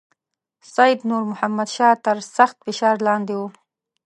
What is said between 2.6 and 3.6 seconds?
فشار لاندې وو.